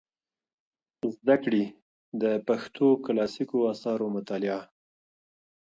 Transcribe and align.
زده 1.17 1.35
کړي، 1.43 1.63
د 2.21 2.23
پښتو 2.47 2.85
کلاسیکو 3.05 3.57
آثارو 3.71 4.07
مطالعه 4.17 4.61